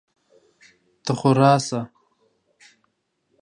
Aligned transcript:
ته 1.03 1.11
خو 1.19 1.29
راسه! 1.39 1.79